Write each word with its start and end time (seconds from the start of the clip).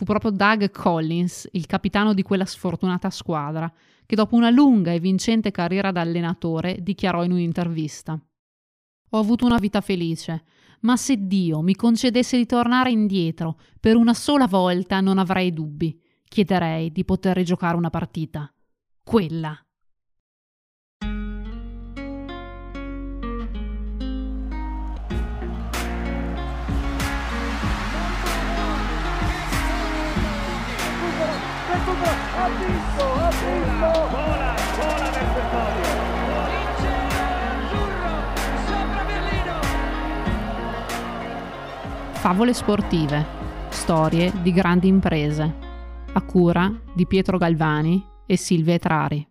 Fu 0.00 0.06
proprio 0.06 0.30
Doug 0.30 0.70
Collins, 0.70 1.46
il 1.52 1.66
capitano 1.66 2.14
di 2.14 2.22
quella 2.22 2.46
sfortunata 2.46 3.10
squadra, 3.10 3.70
che 4.06 4.16
dopo 4.16 4.34
una 4.34 4.48
lunga 4.48 4.92
e 4.92 4.98
vincente 4.98 5.50
carriera 5.50 5.92
da 5.92 6.00
allenatore 6.00 6.78
dichiarò 6.80 7.22
in 7.22 7.32
un'intervista. 7.32 8.18
Ho 9.10 9.18
avuto 9.18 9.44
una 9.44 9.58
vita 9.58 9.82
felice, 9.82 10.44
ma 10.80 10.96
se 10.96 11.26
Dio 11.26 11.60
mi 11.60 11.76
concedesse 11.76 12.38
di 12.38 12.46
tornare 12.46 12.90
indietro 12.90 13.60
per 13.78 13.96
una 13.96 14.14
sola 14.14 14.46
volta 14.46 15.02
non 15.02 15.18
avrei 15.18 15.52
dubbi. 15.52 16.00
Chiederei 16.26 16.90
di 16.92 17.04
poter 17.04 17.36
rigiocare 17.36 17.76
una 17.76 17.90
partita. 17.90 18.50
Quella. 19.04 19.54
Ha 32.40 32.48
vinto, 32.48 33.04
ha 33.04 33.30
vinto! 33.30 34.08
Vola, 34.08 34.54
vola 34.76 35.10
verso 35.10 35.38
il 35.38 35.46
podio! 35.50 35.88
Sopra 38.66 39.04
Berlino! 39.04 39.60
Favole 42.12 42.54
sportive, 42.54 43.26
storie 43.68 44.32
di 44.40 44.52
grandi 44.52 44.88
imprese, 44.88 45.54
a 46.12 46.22
cura 46.22 46.72
di 46.94 47.06
Pietro 47.06 47.36
Galvani 47.36 48.02
e 48.24 48.36
Silvia 48.36 48.74
Etrari. 48.74 49.28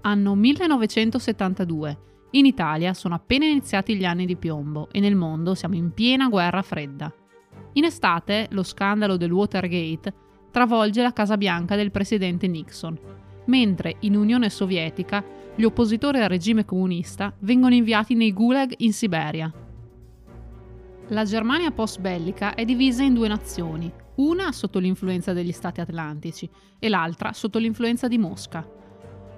Anno 0.00 0.34
1972 0.34 2.13
in 2.34 2.46
Italia 2.46 2.94
sono 2.94 3.14
appena 3.14 3.44
iniziati 3.44 3.96
gli 3.96 4.04
anni 4.04 4.26
di 4.26 4.36
piombo 4.36 4.88
e 4.90 5.00
nel 5.00 5.14
mondo 5.14 5.54
siamo 5.54 5.76
in 5.76 5.92
piena 5.92 6.28
guerra 6.28 6.62
fredda. 6.62 7.12
In 7.74 7.84
estate 7.84 8.48
lo 8.50 8.62
scandalo 8.62 9.16
del 9.16 9.32
Watergate 9.32 10.14
travolge 10.50 11.02
la 11.02 11.12
Casa 11.12 11.36
Bianca 11.36 11.76
del 11.76 11.90
presidente 11.90 12.46
Nixon, 12.48 12.98
mentre 13.46 13.96
in 14.00 14.16
Unione 14.16 14.50
Sovietica 14.50 15.24
gli 15.54 15.64
oppositori 15.64 16.20
al 16.20 16.28
regime 16.28 16.64
comunista 16.64 17.32
vengono 17.40 17.74
inviati 17.74 18.14
nei 18.14 18.32
gulag 18.32 18.74
in 18.78 18.92
Siberia. 18.92 19.52
La 21.08 21.24
Germania 21.24 21.70
post-bellica 21.70 22.54
è 22.54 22.64
divisa 22.64 23.02
in 23.02 23.14
due 23.14 23.28
nazioni, 23.28 23.92
una 24.16 24.50
sotto 24.52 24.78
l'influenza 24.78 25.32
degli 25.32 25.52
stati 25.52 25.80
atlantici 25.80 26.48
e 26.78 26.88
l'altra 26.88 27.32
sotto 27.32 27.58
l'influenza 27.58 28.08
di 28.08 28.18
Mosca. 28.18 28.66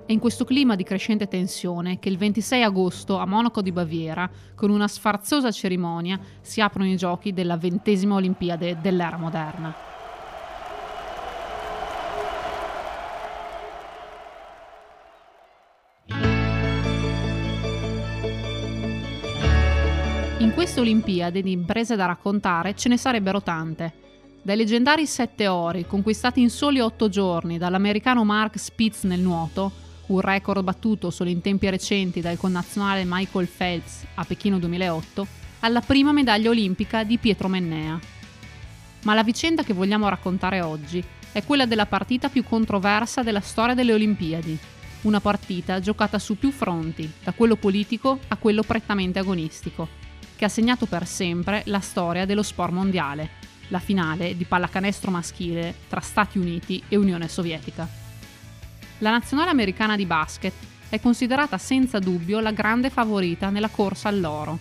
È 0.07 0.13
in 0.13 0.21
questo 0.21 0.45
clima 0.45 0.77
di 0.77 0.85
crescente 0.85 1.27
tensione 1.27 1.99
che 1.99 2.09
il 2.09 2.17
26 2.17 2.63
agosto 2.63 3.19
a 3.19 3.27
Monaco 3.27 3.61
di 3.61 3.73
Baviera, 3.73 4.31
con 4.55 4.71
una 4.71 4.87
sfarzosa 4.87 5.51
cerimonia, 5.51 6.17
si 6.43 6.61
aprono 6.61 6.89
i 6.89 6.97
giochi 6.97 7.33
della 7.33 7.57
ventesima 7.57 8.15
Olimpiade 8.15 8.79
dell'era 8.81 9.17
moderna. 9.17 9.75
In 20.39 20.53
queste 20.55 20.79
Olimpiadi 20.79 21.43
di 21.43 21.51
imprese 21.51 21.97
da 21.97 22.07
raccontare 22.07 22.77
ce 22.77 22.89
ne 22.89 22.97
sarebbero 22.97 23.43
tante. 23.43 23.93
Dai 24.41 24.57
leggendari 24.57 25.05
sette 25.05 25.49
ori, 25.49 25.85
conquistati 25.85 26.41
in 26.41 26.51
soli 26.51 26.79
otto 26.79 27.09
giorni 27.09 27.59
dall'americano 27.59 28.23
Mark 28.23 28.57
Spitz 28.57 29.03
nel 29.03 29.19
nuoto, 29.19 29.83
un 30.07 30.21
record 30.21 30.63
battuto 30.63 31.11
solo 31.11 31.31
in 31.31 31.41
tempi 31.41 31.69
recenti 31.69 32.21
dal 32.21 32.37
connazionale 32.37 33.05
Michael 33.05 33.49
Phelps 33.49 34.05
a 34.15 34.25
Pechino 34.25 34.59
2008, 34.59 35.27
alla 35.61 35.81
prima 35.81 36.13
medaglia 36.13 36.51
olimpica 36.51 37.03
di 37.03 37.19
Pietro 37.19 37.49
Mennea. 37.49 37.99
Ma 39.03 39.15
la 39.15 39.23
vicenda 39.23 39.63
che 39.63 39.73
vogliamo 39.73 40.09
raccontare 40.09 40.61
oggi 40.61 41.03
è 41.33 41.45
quella 41.45 41.67
della 41.67 41.87
partita 41.87 42.29
più 42.29 42.45
controversa 42.45 43.23
della 43.23 43.41
storia 43.41 43.75
delle 43.75 43.93
Olimpiadi, 43.93 44.59
una 45.03 45.21
partita 45.21 45.81
giocata 45.81 46.19
su 46.19 46.39
più 46.39 46.51
fronti, 46.51 47.11
da 47.23 47.33
quello 47.33 47.57
politico 47.57 48.19
a 48.29 48.37
quello 48.37 48.63
prettamente 48.63 49.19
agonistico, 49.19 49.89
che 50.35 50.45
ha 50.45 50.49
segnato 50.49 50.87
per 50.87 51.07
sempre 51.07 51.63
la 51.67 51.81
storia 51.81 52.27
dello 52.27 52.43
sport 52.43 52.73
mondiale, 52.73 53.31
la 53.69 53.79
finale 53.79 54.37
di 54.37 54.45
pallacanestro 54.45 55.11
maschile 55.11 55.75
tra 55.89 56.01
Stati 56.01 56.39
Uniti 56.39 56.83
e 56.89 56.97
Unione 56.97 57.29
Sovietica. 57.29 58.06
La 59.01 59.11
nazionale 59.11 59.51
americana 59.51 59.95
di 59.95 60.07
basket 60.07 60.55
è 60.89 60.99
considerata 61.01 61.59
senza 61.59 61.99
dubbio 61.99 62.41
la 62.41 62.53
grande 62.53 62.89
favorita 62.89 63.51
nella 63.51 63.69
corsa 63.69 64.09
all'oro. 64.09 64.59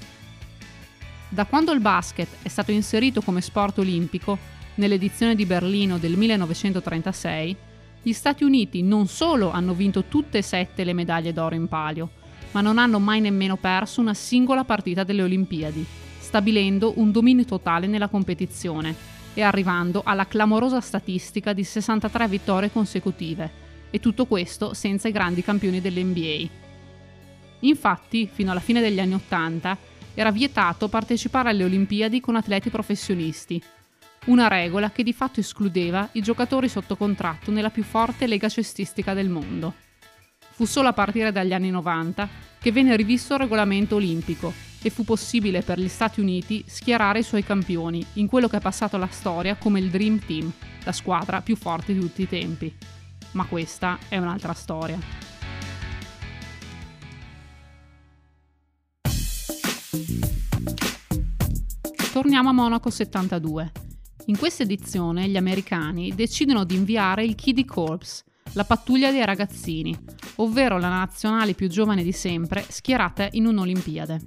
Da 1.29 1.45
quando 1.45 1.71
il 1.71 1.79
basket 1.79 2.27
è 2.41 2.49
stato 2.49 2.71
inserito 2.71 3.21
come 3.21 3.39
sport 3.39 3.79
olimpico, 3.79 4.37
nell'edizione 4.75 5.35
di 5.35 5.45
Berlino 5.45 5.97
del 5.97 6.17
1936, 6.17 7.55
gli 8.01 8.11
Stati 8.11 8.43
Uniti 8.43 8.83
non 8.83 9.07
solo 9.07 9.51
hanno 9.51 9.73
vinto 9.73 10.03
tutte 10.03 10.39
e 10.39 10.41
sette 10.41 10.83
le 10.83 10.93
medaglie 10.93 11.31
d'oro 11.31 11.55
in 11.55 11.69
palio, 11.69 12.09
ma 12.51 12.59
non 12.59 12.77
hanno 12.77 12.99
mai 12.99 13.21
nemmeno 13.21 13.55
perso 13.55 14.01
una 14.01 14.13
singola 14.13 14.65
partita 14.65 15.03
delle 15.03 15.23
Olimpiadi, 15.23 15.85
stabilendo 16.19 16.93
un 16.97 17.11
dominio 17.11 17.45
totale 17.45 17.87
nella 17.87 18.09
competizione 18.09 18.93
e 19.33 19.41
arrivando 19.41 20.01
alla 20.05 20.27
clamorosa 20.27 20.81
statistica 20.81 21.53
di 21.53 21.63
63 21.63 22.27
vittorie 22.27 22.71
consecutive, 22.71 23.63
e 23.89 23.99
tutto 23.99 24.25
questo 24.25 24.73
senza 24.73 25.07
i 25.07 25.11
grandi 25.11 25.43
campioni 25.43 25.81
dell'NBA. 25.81 26.63
Infatti, 27.61 28.29
fino 28.31 28.51
alla 28.51 28.59
fine 28.59 28.81
degli 28.81 28.99
anni 28.99 29.13
Ottanta, 29.13 29.77
era 30.13 30.31
vietato 30.31 30.87
partecipare 30.87 31.49
alle 31.49 31.63
Olimpiadi 31.63 32.19
con 32.19 32.35
atleti 32.35 32.69
professionisti, 32.69 33.61
una 34.25 34.47
regola 34.47 34.91
che 34.91 35.03
di 35.03 35.13
fatto 35.13 35.39
escludeva 35.39 36.09
i 36.13 36.21
giocatori 36.21 36.67
sotto 36.69 36.95
contratto 36.95 37.51
nella 37.51 37.69
più 37.69 37.83
forte 37.83 38.27
lega 38.27 38.49
cestistica 38.49 39.13
del 39.13 39.29
mondo. 39.29 39.73
Fu 40.51 40.65
solo 40.65 40.87
a 40.87 40.93
partire 40.93 41.31
dagli 41.31 41.53
anni 41.53 41.69
90 41.69 42.29
che 42.59 42.71
venne 42.71 42.95
rivisto 42.95 43.33
il 43.33 43.41
regolamento 43.41 43.95
olimpico 43.95 44.53
e 44.81 44.89
fu 44.89 45.03
possibile 45.03 45.61
per 45.61 45.79
gli 45.79 45.89
Stati 45.89 46.21
Uniti 46.21 46.63
schierare 46.65 47.19
i 47.19 47.23
suoi 47.23 47.43
campioni 47.43 48.05
in 48.13 48.27
quello 48.27 48.47
che 48.47 48.57
è 48.57 48.61
passato 48.61 48.95
alla 48.95 49.09
storia 49.09 49.55
come 49.55 49.79
il 49.79 49.89
Dream 49.89 50.19
Team, 50.19 50.51
la 50.83 50.91
squadra 50.91 51.41
più 51.41 51.55
forte 51.55 51.93
di 51.93 51.99
tutti 51.99 52.21
i 52.21 52.29
tempi 52.29 52.73
ma 53.35 53.45
questa 53.45 53.99
è 54.09 54.17
un'altra 54.17 54.53
storia. 54.53 54.97
Torniamo 62.11 62.49
a 62.49 62.53
Monaco 62.53 62.89
72. 62.89 63.71
In 64.27 64.37
questa 64.37 64.63
edizione 64.63 65.27
gli 65.27 65.37
americani 65.37 66.15
decidono 66.15 66.63
di 66.63 66.75
inviare 66.75 67.25
il 67.25 67.35
Kiddie 67.35 67.65
Corps, 67.65 68.23
la 68.53 68.63
pattuglia 68.63 69.11
dei 69.11 69.25
ragazzini, 69.25 69.95
ovvero 70.35 70.79
la 70.79 70.87
nazionale 70.87 71.53
più 71.53 71.67
giovane 71.67 72.03
di 72.03 72.13
sempre 72.13 72.65
schierata 72.67 73.27
in 73.31 73.45
un'Olimpiade. 73.45 74.21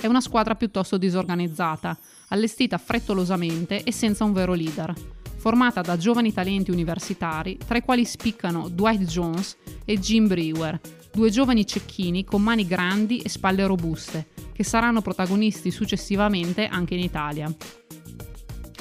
È 0.00 0.06
una 0.06 0.20
squadra 0.20 0.54
piuttosto 0.54 0.96
disorganizzata, 0.96 1.98
allestita 2.28 2.78
frettolosamente 2.78 3.82
e 3.82 3.90
senza 3.90 4.22
un 4.22 4.32
vero 4.32 4.54
leader 4.54 5.17
formata 5.38 5.80
da 5.80 5.96
giovani 5.96 6.32
talenti 6.32 6.70
universitari, 6.70 7.58
tra 7.64 7.78
i 7.78 7.82
quali 7.82 8.04
spiccano 8.04 8.68
Dwight 8.68 9.02
Jones 9.04 9.56
e 9.84 9.98
Jim 9.98 10.26
Brewer, 10.26 10.78
due 11.12 11.30
giovani 11.30 11.64
cecchini 11.66 12.24
con 12.24 12.42
mani 12.42 12.66
grandi 12.66 13.20
e 13.20 13.28
spalle 13.28 13.66
robuste, 13.66 14.28
che 14.52 14.64
saranno 14.64 15.00
protagonisti 15.00 15.70
successivamente 15.70 16.66
anche 16.66 16.94
in 16.94 17.00
Italia. 17.00 17.52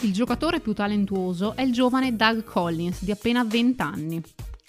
Il 0.01 0.13
giocatore 0.13 0.59
più 0.59 0.73
talentuoso 0.73 1.55
è 1.55 1.61
il 1.61 1.71
giovane 1.71 2.15
Doug 2.15 2.43
Collins, 2.43 3.03
di 3.03 3.11
appena 3.11 3.43
20 3.43 3.81
anni. 3.81 4.21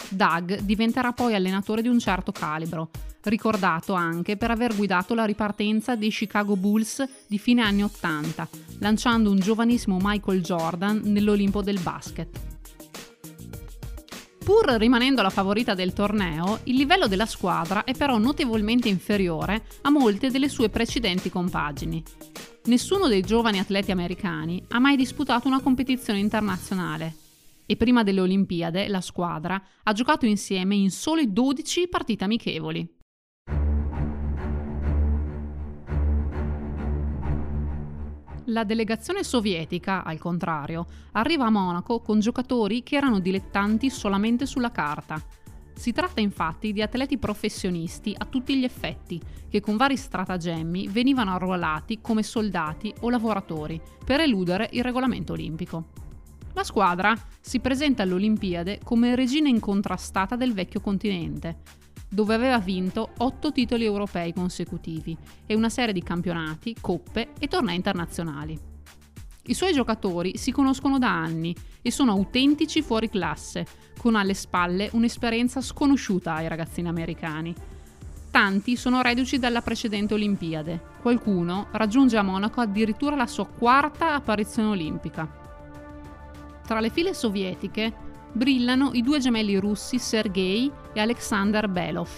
Doug 0.09 0.61
diventerà 0.61 1.11
poi 1.11 1.35
allenatore 1.35 1.81
di 1.81 1.87
un 1.87 1.99
certo 1.99 2.31
calibro, 2.31 2.89
ricordato 3.23 3.93
anche 3.93 4.37
per 4.37 4.51
aver 4.51 4.75
guidato 4.75 5.13
la 5.13 5.25
ripartenza 5.25 5.95
dei 5.95 6.09
Chicago 6.09 6.55
Bulls 6.55 7.03
di 7.27 7.37
fine 7.37 7.61
anni 7.61 7.83
80, 7.83 8.47
lanciando 8.79 9.29
un 9.29 9.39
giovanissimo 9.39 9.97
Michael 10.01 10.41
Jordan 10.41 11.01
nell'Olimpo 11.05 11.61
del 11.61 11.79
basket. 11.79 12.39
Pur 14.43 14.65
rimanendo 14.79 15.21
la 15.21 15.29
favorita 15.29 15.75
del 15.75 15.93
torneo, 15.93 16.61
il 16.63 16.75
livello 16.75 17.07
della 17.07 17.27
squadra 17.27 17.83
è 17.83 17.93
però 17.93 18.17
notevolmente 18.17 18.89
inferiore 18.89 19.65
a 19.81 19.91
molte 19.91 20.31
delle 20.31 20.49
sue 20.49 20.69
precedenti 20.69 21.29
compagini. 21.29 22.03
Nessuno 22.65 23.07
dei 23.07 23.21
giovani 23.21 23.59
atleti 23.59 23.91
americani 23.91 24.63
ha 24.69 24.79
mai 24.79 24.95
disputato 24.95 25.47
una 25.47 25.61
competizione 25.61 26.19
internazionale 26.19 27.15
e 27.65 27.75
prima 27.75 28.01
delle 28.01 28.21
Olimpiadi 28.21 28.87
la 28.87 29.01
squadra 29.01 29.61
ha 29.83 29.93
giocato 29.93 30.25
insieme 30.25 30.73
in 30.73 30.89
soli 30.89 31.31
12 31.31 31.87
partite 31.87 32.23
amichevoli. 32.23 32.97
La 38.49 38.63
delegazione 38.63 39.23
sovietica, 39.23 40.03
al 40.03 40.17
contrario, 40.17 40.87
arriva 41.11 41.45
a 41.45 41.51
Monaco 41.51 41.99
con 41.99 42.19
giocatori 42.19 42.81
che 42.81 42.95
erano 42.95 43.19
dilettanti 43.19 43.91
solamente 43.91 44.47
sulla 44.47 44.71
carta. 44.71 45.21
Si 45.75 45.91
tratta 45.91 46.19
infatti 46.19 46.73
di 46.73 46.81
atleti 46.81 47.19
professionisti 47.19 48.15
a 48.17 48.25
tutti 48.25 48.57
gli 48.57 48.63
effetti, 48.63 49.21
che 49.47 49.59
con 49.59 49.77
vari 49.77 49.95
stratagemmi 49.95 50.87
venivano 50.87 51.33
arruolati 51.33 51.99
come 52.01 52.23
soldati 52.23 52.91
o 53.01 53.11
lavoratori 53.11 53.79
per 54.03 54.19
eludere 54.19 54.67
il 54.71 54.81
regolamento 54.81 55.33
olimpico. 55.33 55.89
La 56.53 56.63
squadra 56.63 57.15
si 57.39 57.59
presenta 57.59 58.01
all'Olimpiade 58.01 58.79
come 58.83 59.13
regina 59.13 59.47
incontrastata 59.47 60.35
del 60.35 60.53
vecchio 60.53 60.81
continente, 60.81 61.59
dove 62.09 62.33
aveva 62.33 62.59
vinto 62.59 63.11
otto 63.17 63.51
titoli 63.51 63.85
europei 63.85 64.33
consecutivi 64.33 65.15
e 65.45 65.55
una 65.55 65.69
serie 65.69 65.93
di 65.93 66.01
campionati, 66.01 66.75
coppe 66.81 67.29
e 67.39 67.47
tornei 67.47 67.75
internazionali. 67.75 68.59
I 69.43 69.53
suoi 69.53 69.73
giocatori 69.73 70.37
si 70.37 70.51
conoscono 70.51 70.99
da 70.99 71.09
anni 71.09 71.55
e 71.81 71.91
sono 71.91 72.11
autentici 72.11 72.81
fuori 72.81 73.09
classe, 73.09 73.65
con 73.97 74.15
alle 74.15 74.33
spalle 74.33 74.89
un'esperienza 74.93 75.61
sconosciuta 75.61 76.35
ai 76.35 76.47
ragazzini 76.47 76.87
americani. 76.87 77.53
Tanti 78.31 78.75
sono 78.75 79.01
reduci 79.01 79.39
dalla 79.39 79.61
precedente 79.61 80.13
Olimpiade, 80.13 80.79
qualcuno 81.01 81.67
raggiunge 81.71 82.17
a 82.17 82.21
Monaco 82.21 82.61
addirittura 82.61 83.15
la 83.15 83.25
sua 83.25 83.47
quarta 83.47 84.13
apparizione 84.13 84.69
olimpica. 84.69 85.27
Tra 86.63 86.79
le 86.79 86.91
file 86.91 87.15
sovietiche 87.15 87.91
brillano 88.31 88.91
i 88.93 89.01
due 89.01 89.19
gemelli 89.19 89.57
russi 89.57 89.97
Sergei 89.97 90.71
e 90.93 90.99
Alexander 90.99 91.67
Belov, 91.67 92.09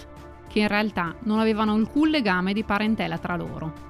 che 0.48 0.60
in 0.60 0.68
realtà 0.68 1.16
non 1.22 1.40
avevano 1.40 1.74
alcun 1.74 2.10
legame 2.10 2.54
di 2.54 2.64
parentela 2.64 3.18
tra 3.18 3.36
loro. 3.36 3.90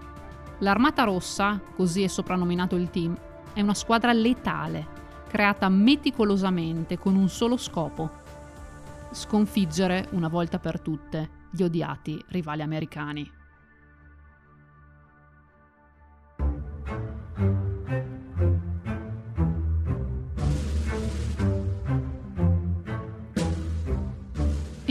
L'Armata 0.60 1.04
Rossa, 1.04 1.60
così 1.76 2.04
è 2.04 2.08
soprannominato 2.08 2.76
il 2.76 2.90
team, 2.90 3.18
è 3.54 3.62
una 3.62 3.74
squadra 3.74 4.14
letale, 4.14 5.00
creata 5.28 5.70
meticolosamente 5.70 6.98
con 6.98 7.16
un 7.16 7.30
solo 7.30 7.58
scopo. 7.58 8.10
Sconfiggere, 9.12 10.08
una 10.12 10.28
volta 10.28 10.60
per 10.60 10.80
tutte, 10.80 11.30
gli 11.50 11.64
odiati 11.64 12.24
rivali 12.28 12.62
americani. 12.62 13.41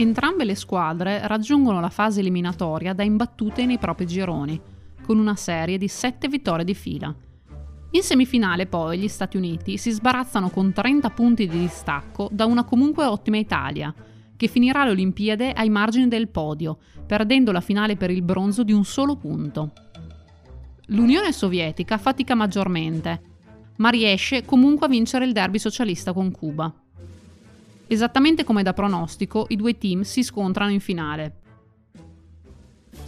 Entrambe 0.01 0.45
le 0.45 0.55
squadre 0.55 1.27
raggiungono 1.27 1.79
la 1.79 1.91
fase 1.91 2.21
eliminatoria 2.21 2.91
da 2.93 3.03
imbattute 3.03 3.67
nei 3.67 3.77
propri 3.77 4.07
gironi, 4.07 4.59
con 5.03 5.19
una 5.19 5.35
serie 5.35 5.77
di 5.77 5.87
sette 5.87 6.27
vittorie 6.27 6.65
di 6.65 6.73
fila. 6.73 7.15
In 7.91 8.01
semifinale 8.01 8.65
poi 8.65 8.97
gli 8.97 9.07
Stati 9.07 9.37
Uniti 9.37 9.77
si 9.77 9.91
sbarazzano 9.91 10.49
con 10.49 10.73
30 10.73 11.07
punti 11.11 11.47
di 11.47 11.59
distacco 11.59 12.29
da 12.31 12.45
una 12.45 12.63
comunque 12.63 13.05
ottima 13.05 13.37
Italia, 13.37 13.93
che 14.35 14.47
finirà 14.47 14.85
le 14.85 14.89
Olimpiadi 14.89 15.51
ai 15.53 15.69
margini 15.69 16.07
del 16.07 16.29
podio, 16.29 16.79
perdendo 17.05 17.51
la 17.51 17.61
finale 17.61 17.95
per 17.95 18.09
il 18.09 18.23
bronzo 18.23 18.63
di 18.63 18.73
un 18.73 18.83
solo 18.83 19.17
punto. 19.17 19.71
L'Unione 20.87 21.31
Sovietica 21.31 21.99
fatica 21.99 22.33
maggiormente, 22.33 23.21
ma 23.77 23.89
riesce 23.89 24.45
comunque 24.45 24.87
a 24.87 24.89
vincere 24.89 25.25
il 25.25 25.31
derby 25.31 25.59
socialista 25.59 26.11
con 26.11 26.31
Cuba. 26.31 26.80
Esattamente 27.91 28.45
come 28.45 28.63
da 28.63 28.71
pronostico, 28.71 29.47
i 29.49 29.57
due 29.57 29.77
team 29.77 30.03
si 30.03 30.23
scontrano 30.23 30.71
in 30.71 30.79
finale. 30.79 31.39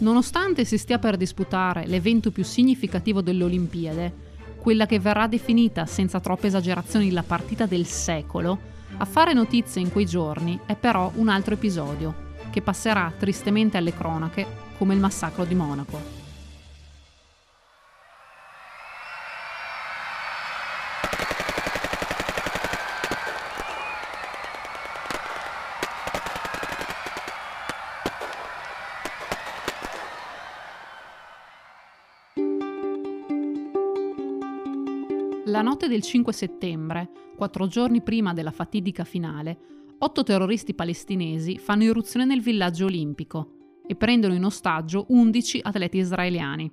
Nonostante 0.00 0.66
si 0.66 0.76
stia 0.76 0.98
per 0.98 1.16
disputare 1.16 1.86
l'evento 1.86 2.30
più 2.30 2.44
significativo 2.44 3.22
delle 3.22 3.44
Olimpiadi, 3.44 4.12
quella 4.58 4.84
che 4.84 5.00
verrà 5.00 5.26
definita 5.26 5.86
senza 5.86 6.20
troppe 6.20 6.48
esagerazioni 6.48 7.12
la 7.12 7.22
partita 7.22 7.64
del 7.64 7.86
secolo, 7.86 8.58
a 8.98 9.06
fare 9.06 9.32
notizia 9.32 9.80
in 9.80 9.90
quei 9.90 10.04
giorni 10.04 10.60
è 10.66 10.76
però 10.76 11.10
un 11.14 11.30
altro 11.30 11.54
episodio, 11.54 12.32
che 12.50 12.60
passerà 12.60 13.10
tristemente 13.18 13.78
alle 13.78 13.94
cronache 13.94 14.46
come 14.76 14.92
il 14.92 15.00
massacro 15.00 15.46
di 15.46 15.54
Monaco. 15.54 16.23
Notte 35.84 35.88
del 35.88 36.02
5 36.02 36.32
settembre, 36.32 37.10
quattro 37.36 37.66
giorni 37.66 38.00
prima 38.00 38.32
della 38.32 38.50
fatidica 38.50 39.04
finale, 39.04 39.58
otto 39.98 40.22
terroristi 40.22 40.74
palestinesi 40.74 41.58
fanno 41.58 41.84
irruzione 41.84 42.24
nel 42.24 42.40
villaggio 42.40 42.86
olimpico 42.86 43.50
e 43.86 43.94
prendono 43.94 44.34
in 44.34 44.44
ostaggio 44.44 45.06
11 45.08 45.60
atleti 45.62 45.98
israeliani. 45.98 46.72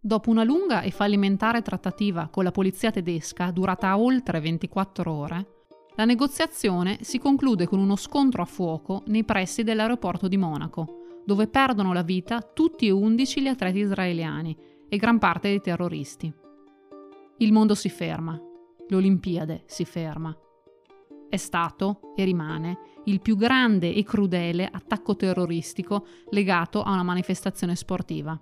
Dopo 0.00 0.30
una 0.30 0.44
lunga 0.44 0.80
e 0.80 0.90
fallimentare 0.90 1.62
trattativa 1.62 2.28
con 2.28 2.44
la 2.44 2.50
polizia 2.50 2.90
tedesca 2.90 3.50
durata 3.50 3.96
oltre 3.98 4.40
24 4.40 5.12
ore, 5.12 5.46
la 5.94 6.04
negoziazione 6.04 6.98
si 7.02 7.18
conclude 7.18 7.66
con 7.66 7.78
uno 7.78 7.96
scontro 7.96 8.42
a 8.42 8.46
fuoco 8.46 9.02
nei 9.06 9.24
pressi 9.24 9.62
dell'aeroporto 9.62 10.26
di 10.26 10.38
Monaco, 10.38 11.20
dove 11.24 11.48
perdono 11.48 11.92
la 11.92 12.02
vita 12.02 12.40
tutti 12.40 12.86
e 12.86 12.90
11 12.90 13.42
gli 13.42 13.48
atleti 13.48 13.78
israeliani 13.78 14.56
e 14.88 14.96
gran 14.96 15.18
parte 15.18 15.48
dei 15.48 15.60
terroristi. 15.60 16.41
Il 17.38 17.52
mondo 17.52 17.74
si 17.74 17.88
ferma, 17.88 18.40
l'Olimpiade 18.88 19.62
si 19.66 19.84
ferma. 19.84 20.36
È 21.28 21.36
stato 21.36 22.12
e 22.14 22.24
rimane 22.24 22.78
il 23.04 23.20
più 23.20 23.36
grande 23.36 23.92
e 23.92 24.04
crudele 24.04 24.68
attacco 24.70 25.16
terroristico 25.16 26.06
legato 26.30 26.82
a 26.82 26.92
una 26.92 27.02
manifestazione 27.02 27.74
sportiva. 27.74 28.38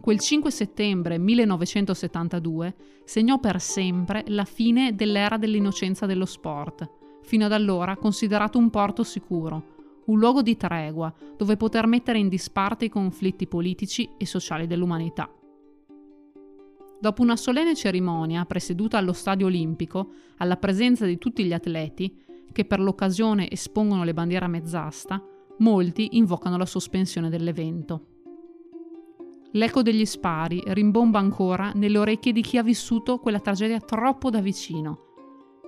Quel 0.00 0.18
5 0.18 0.50
settembre 0.50 1.18
1972 1.18 2.74
segnò 3.04 3.38
per 3.38 3.60
sempre 3.60 4.24
la 4.26 4.44
fine 4.44 4.94
dell'era 4.94 5.36
dell'innocenza 5.36 6.04
dello 6.04 6.26
sport, 6.26 6.88
fino 7.22 7.44
ad 7.44 7.52
allora 7.52 7.96
considerato 7.96 8.58
un 8.58 8.70
porto 8.70 9.02
sicuro, 9.02 9.74
un 10.06 10.18
luogo 10.18 10.42
di 10.42 10.56
tregua 10.56 11.12
dove 11.36 11.56
poter 11.56 11.86
mettere 11.86 12.18
in 12.18 12.28
disparte 12.28 12.84
i 12.84 12.90
conflitti 12.90 13.46
politici 13.46 14.10
e 14.18 14.26
sociali 14.26 14.66
dell'umanità. 14.66 15.30
Dopo 17.06 17.22
una 17.22 17.36
solenne 17.36 17.76
cerimonia 17.76 18.44
presieduta 18.46 18.98
allo 18.98 19.12
Stadio 19.12 19.46
Olimpico, 19.46 20.10
alla 20.38 20.56
presenza 20.56 21.06
di 21.06 21.18
tutti 21.18 21.44
gli 21.44 21.52
atleti, 21.52 22.12
che 22.50 22.64
per 22.64 22.80
l'occasione 22.80 23.48
espongono 23.48 24.02
le 24.02 24.12
bandiere 24.12 24.44
a 24.44 24.48
mezz'asta, 24.48 25.24
molti 25.58 26.16
invocano 26.16 26.56
la 26.56 26.66
sospensione 26.66 27.28
dell'evento. 27.28 28.06
L'eco 29.52 29.82
degli 29.82 30.04
spari 30.04 30.60
rimbomba 30.66 31.20
ancora 31.20 31.70
nelle 31.76 31.96
orecchie 31.96 32.32
di 32.32 32.42
chi 32.42 32.58
ha 32.58 32.64
vissuto 32.64 33.18
quella 33.18 33.38
tragedia 33.38 33.78
troppo 33.78 34.28
da 34.28 34.40
vicino. 34.40 35.04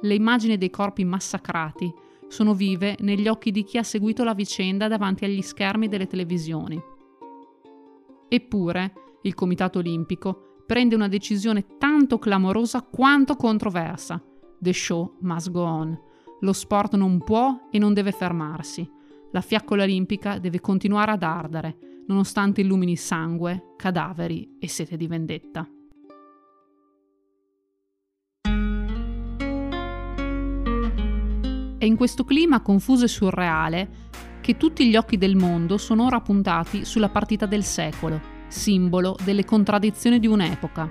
Le 0.01 0.15
immagini 0.17 0.59
dei 0.59 0.71
corpi 0.71 1.05
massacrati 1.05 1.95
sono 2.27 2.53
vive 2.53 2.97
negli 2.99 3.29
occhi 3.29 3.53
di 3.53 3.63
chi 3.63 3.79
ha 3.79 3.85
seguito 3.85 4.25
la 4.25 4.35
vicenda 4.35 4.89
davanti 4.89 5.25
agli 5.25 5.43
schermi 5.43 5.87
delle 5.87 6.09
televisioni. 6.09 6.83
Eppure, 8.27 8.93
il 9.23 9.35
Comitato 9.35 9.79
Olimpico 9.79 10.47
prende 10.69 10.95
una 10.95 11.09
decisione 11.09 11.65
tanto 11.79 12.19
clamorosa 12.19 12.83
quanto 12.83 13.37
controversa. 13.37 14.23
The 14.61 14.75
show 14.75 15.17
must 15.21 15.51
go 15.51 15.63
on. 15.63 15.99
Lo 16.41 16.53
sport 16.53 16.95
non 16.95 17.25
può 17.25 17.69
e 17.71 17.79
non 17.79 17.95
deve 17.95 18.13
fermarsi. 18.13 18.87
La 19.33 19.41
fiaccola 19.41 19.85
olimpica 19.85 20.39
deve 20.39 20.61
continuare 20.61 21.13
ad 21.13 21.23
ardere, 21.23 22.03
nonostante 22.07 22.61
illumini 22.61 22.97
sangue, 22.97 23.73
cadaveri 23.79 24.59
e 24.59 24.69
sete 24.69 24.99
di 24.99 25.07
vendetta. 25.07 25.67
È 31.79 31.85
in 31.85 31.97
questo 31.97 32.25
clima 32.25 32.61
confuso 32.61 33.07
e 33.07 33.09
surreale 33.09 33.89
che 34.43 34.59
tutti 34.59 34.87
gli 34.87 34.97
occhi 34.97 35.17
del 35.17 35.35
mondo 35.35 35.79
sono 35.79 36.05
ora 36.05 36.21
puntati 36.21 36.85
sulla 36.85 37.09
partita 37.09 37.47
del 37.47 37.65
secolo, 37.65 38.37
simbolo 38.49 39.17
delle 39.23 39.45
contraddizioni 39.45 40.19
di 40.19 40.27
un'epoca. 40.27 40.91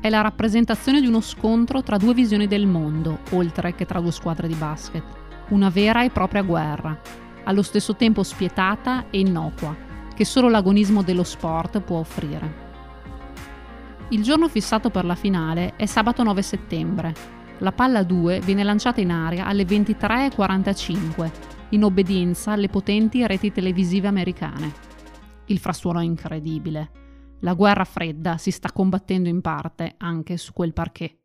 È 0.00 0.10
la 0.10 0.20
rappresentazione 0.20 1.00
di 1.00 1.06
uno 1.06 1.20
scontro 1.20 1.82
tra 1.82 1.96
due 1.96 2.12
visioni 2.12 2.46
del 2.46 2.66
mondo, 2.66 3.20
oltre 3.30 3.74
che 3.74 3.86
tra 3.86 4.00
due 4.00 4.12
squadre 4.12 4.48
di 4.48 4.54
basket. 4.54 5.02
Una 5.48 5.70
vera 5.70 6.02
e 6.02 6.10
propria 6.10 6.42
guerra, 6.42 6.98
allo 7.44 7.62
stesso 7.62 7.94
tempo 7.94 8.22
spietata 8.22 9.06
e 9.10 9.20
innocua, 9.20 9.74
che 10.14 10.24
solo 10.24 10.48
l'agonismo 10.48 11.02
dello 11.02 11.24
sport 11.24 11.80
può 11.80 11.98
offrire. 11.98 12.62
Il 14.08 14.22
giorno 14.22 14.48
fissato 14.48 14.90
per 14.90 15.04
la 15.04 15.14
finale 15.14 15.74
è 15.76 15.86
sabato 15.86 16.22
9 16.22 16.42
settembre. 16.42 17.14
La 17.58 17.72
palla 17.72 18.02
2 18.02 18.40
viene 18.40 18.62
lanciata 18.62 19.00
in 19.00 19.10
aria 19.10 19.46
alle 19.46 19.64
23.45, 19.64 21.30
in 21.70 21.82
obbedienza 21.82 22.52
alle 22.52 22.68
potenti 22.68 23.26
reti 23.26 23.50
televisive 23.52 24.06
americane. 24.06 24.83
Il 25.46 25.58
frastuono 25.58 26.00
è 26.00 26.04
incredibile. 26.04 26.90
La 27.40 27.52
guerra 27.52 27.84
fredda 27.84 28.38
si 28.38 28.50
sta 28.50 28.72
combattendo 28.72 29.28
in 29.28 29.40
parte 29.40 29.94
anche 29.98 30.36
su 30.38 30.52
quel 30.52 30.72
parquet. 30.72 31.18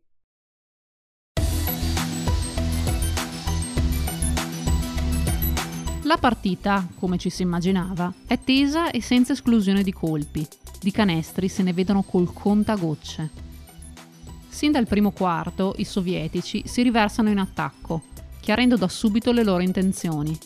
La 6.02 6.16
partita, 6.18 6.86
come 6.98 7.18
ci 7.18 7.30
si 7.30 7.42
immaginava, 7.42 8.12
è 8.26 8.38
tesa 8.40 8.90
e 8.90 9.00
senza 9.00 9.32
esclusione 9.32 9.82
di 9.82 9.92
colpi. 9.92 10.46
Di 10.80 10.90
canestri 10.90 11.48
se 11.48 11.62
ne 11.62 11.72
vedono 11.72 12.02
col 12.02 12.32
contagocce. 12.32 13.30
Sin 14.48 14.72
dal 14.72 14.86
primo 14.86 15.12
quarto 15.12 15.74
i 15.76 15.84
sovietici 15.84 16.62
si 16.66 16.82
riversano 16.82 17.30
in 17.30 17.38
attacco, 17.38 18.02
chiarendo 18.40 18.76
da 18.76 18.88
subito 18.88 19.30
le 19.30 19.44
loro 19.44 19.62
intenzioni, 19.62 20.36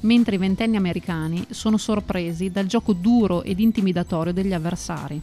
mentre 0.00 0.36
i 0.36 0.38
ventenni 0.38 0.76
americani 0.76 1.46
sono 1.50 1.76
sorpresi 1.76 2.50
dal 2.50 2.66
gioco 2.66 2.92
duro 2.92 3.42
ed 3.42 3.60
intimidatorio 3.60 4.32
degli 4.32 4.52
avversari. 4.52 5.20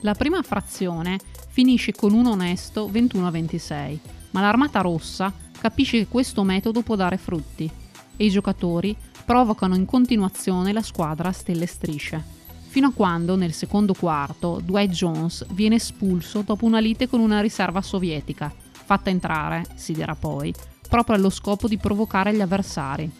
La 0.00 0.14
prima 0.14 0.42
frazione 0.42 1.18
finisce 1.48 1.92
con 1.92 2.12
un 2.12 2.26
onesto 2.26 2.88
21-26, 2.88 3.98
ma 4.30 4.40
l'armata 4.40 4.80
rossa 4.80 5.32
capisce 5.60 5.98
che 5.98 6.06
questo 6.06 6.44
metodo 6.44 6.82
può 6.82 6.94
dare 6.94 7.16
frutti 7.16 7.68
e 8.16 8.24
i 8.24 8.30
giocatori 8.30 8.96
provocano 9.24 9.74
in 9.74 9.84
continuazione 9.84 10.72
la 10.72 10.82
squadra 10.82 11.28
a 11.28 11.32
stelle 11.32 11.66
strisce, 11.66 12.22
fino 12.66 12.88
a 12.88 12.92
quando 12.92 13.36
nel 13.36 13.52
secondo 13.52 13.92
quarto 13.92 14.60
Dwight 14.64 14.92
Jones 14.92 15.46
viene 15.50 15.76
espulso 15.76 16.42
dopo 16.42 16.64
una 16.64 16.78
lite 16.78 17.08
con 17.08 17.20
una 17.20 17.40
riserva 17.40 17.82
sovietica, 17.82 18.52
fatta 18.70 19.10
entrare, 19.10 19.66
si 19.74 19.92
dirà 19.92 20.14
poi, 20.14 20.54
proprio 20.88 21.16
allo 21.16 21.30
scopo 21.30 21.68
di 21.68 21.76
provocare 21.76 22.34
gli 22.34 22.40
avversari. 22.40 23.10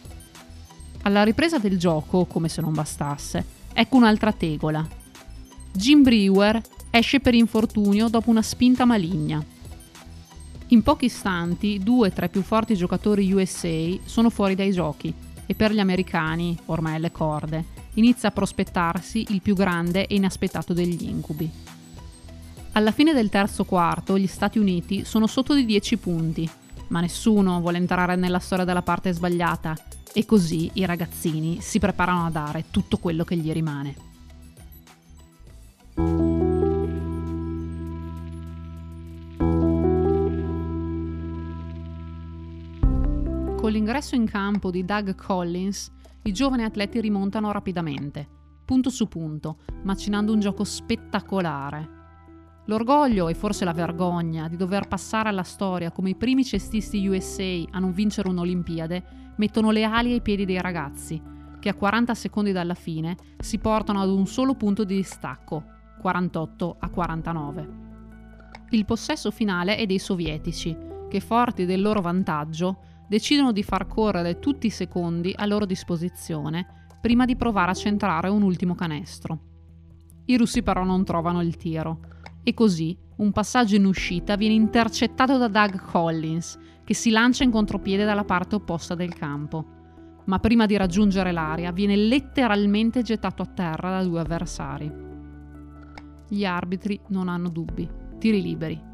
Alla 1.08 1.22
ripresa 1.22 1.56
del 1.56 1.78
gioco, 1.78 2.26
come 2.26 2.50
se 2.50 2.60
non 2.60 2.74
bastasse, 2.74 3.42
ecco 3.72 3.96
un'altra 3.96 4.30
tegola. 4.30 4.86
Jim 5.72 6.02
Brewer 6.02 6.60
esce 6.90 7.20
per 7.20 7.32
infortunio 7.32 8.08
dopo 8.08 8.28
una 8.28 8.42
spinta 8.42 8.84
maligna. 8.84 9.42
In 10.66 10.82
pochi 10.82 11.06
istanti, 11.06 11.78
due 11.82 12.12
tra 12.12 12.26
i 12.26 12.28
più 12.28 12.42
forti 12.42 12.76
giocatori 12.76 13.32
USA 13.32 13.96
sono 14.04 14.28
fuori 14.28 14.54
dai 14.54 14.70
giochi 14.70 15.10
e 15.46 15.54
per 15.54 15.72
gli 15.72 15.80
americani, 15.80 16.54
ormai 16.66 16.96
alle 16.96 17.10
corde, 17.10 17.64
inizia 17.94 18.28
a 18.28 18.32
prospettarsi 18.32 19.28
il 19.30 19.40
più 19.40 19.54
grande 19.54 20.06
e 20.06 20.14
inaspettato 20.14 20.74
degli 20.74 21.04
incubi. 21.04 21.50
Alla 22.72 22.92
fine 22.92 23.14
del 23.14 23.30
terzo 23.30 23.64
quarto 23.64 24.18
gli 24.18 24.26
Stati 24.26 24.58
Uniti 24.58 25.06
sono 25.06 25.26
sotto 25.26 25.54
di 25.54 25.64
10 25.64 25.96
punti, 25.96 26.50
ma 26.88 27.00
nessuno 27.00 27.60
vuole 27.60 27.78
entrare 27.78 28.14
nella 28.14 28.40
storia 28.40 28.66
della 28.66 28.82
parte 28.82 29.10
sbagliata 29.12 29.74
e 30.14 30.24
così 30.24 30.70
i 30.74 30.84
ragazzini 30.84 31.60
si 31.60 31.78
preparano 31.78 32.26
a 32.26 32.30
dare 32.30 32.66
tutto 32.70 32.98
quello 32.98 33.24
che 33.24 33.36
gli 33.36 33.52
rimane. 33.52 34.06
Con 43.56 43.72
l'ingresso 43.72 44.14
in 44.14 44.26
campo 44.26 44.70
di 44.70 44.84
Doug 44.84 45.14
Collins, 45.14 45.90
i 46.22 46.32
giovani 46.32 46.64
atleti 46.64 47.00
rimontano 47.00 47.52
rapidamente, 47.52 48.26
punto 48.64 48.88
su 48.88 49.08
punto, 49.08 49.58
macinando 49.82 50.32
un 50.32 50.40
gioco 50.40 50.64
spettacolare. 50.64 51.97
L'orgoglio 52.68 53.28
e 53.28 53.34
forse 53.34 53.64
la 53.64 53.72
vergogna 53.72 54.46
di 54.46 54.56
dover 54.56 54.88
passare 54.88 55.30
alla 55.30 55.42
storia 55.42 55.90
come 55.90 56.10
i 56.10 56.14
primi 56.14 56.44
cestisti 56.44 57.06
USA 57.06 57.62
a 57.70 57.78
non 57.78 57.92
vincere 57.92 58.28
un'Olimpiade 58.28 59.32
mettono 59.36 59.70
le 59.70 59.84
ali 59.84 60.12
ai 60.12 60.20
piedi 60.20 60.44
dei 60.44 60.60
ragazzi, 60.60 61.20
che 61.60 61.70
a 61.70 61.74
40 61.74 62.14
secondi 62.14 62.52
dalla 62.52 62.74
fine 62.74 63.16
si 63.38 63.56
portano 63.56 64.02
ad 64.02 64.10
un 64.10 64.26
solo 64.26 64.54
punto 64.54 64.84
di 64.84 64.96
distacco, 64.96 65.64
48 65.98 66.76
a 66.78 66.90
49. 66.90 67.68
Il 68.70 68.84
possesso 68.84 69.30
finale 69.30 69.76
è 69.76 69.86
dei 69.86 69.98
sovietici, 69.98 70.76
che 71.08 71.20
forti 71.20 71.64
del 71.64 71.80
loro 71.80 72.02
vantaggio 72.02 72.80
decidono 73.08 73.52
di 73.52 73.62
far 73.62 73.86
correre 73.86 74.40
tutti 74.40 74.66
i 74.66 74.70
secondi 74.70 75.32
a 75.34 75.46
loro 75.46 75.64
disposizione 75.64 76.86
prima 77.00 77.24
di 77.24 77.34
provare 77.34 77.70
a 77.70 77.74
centrare 77.74 78.28
un 78.28 78.42
ultimo 78.42 78.74
canestro. 78.74 79.38
I 80.26 80.36
russi 80.36 80.62
però 80.62 80.84
non 80.84 81.02
trovano 81.04 81.40
il 81.40 81.56
tiro 81.56 82.16
e 82.48 82.54
così 82.54 82.96
un 83.16 83.30
passaggio 83.30 83.76
in 83.76 83.84
uscita 83.84 84.36
viene 84.36 84.54
intercettato 84.54 85.36
da 85.36 85.48
Doug 85.48 85.82
Collins, 85.82 86.58
che 86.82 86.94
si 86.94 87.10
lancia 87.10 87.44
in 87.44 87.50
contropiede 87.50 88.06
dalla 88.06 88.24
parte 88.24 88.54
opposta 88.54 88.94
del 88.94 89.12
campo. 89.12 89.66
Ma 90.24 90.38
prima 90.38 90.64
di 90.64 90.74
raggiungere 90.78 91.30
l'area 91.30 91.72
viene 91.72 91.94
letteralmente 91.94 93.02
gettato 93.02 93.42
a 93.42 93.46
terra 93.46 93.90
da 93.90 94.02
due 94.02 94.20
avversari. 94.20 94.90
Gli 96.26 96.46
arbitri 96.46 96.98
non 97.08 97.28
hanno 97.28 97.50
dubbi. 97.50 97.86
Tiri 98.18 98.40
liberi 98.40 98.86